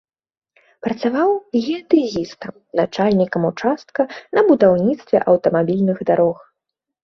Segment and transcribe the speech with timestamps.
[0.87, 1.29] Працаваў
[1.65, 4.01] геадэзістам, начальнікам участка
[4.39, 6.37] на будаўніцтве аўтамабільных дарог.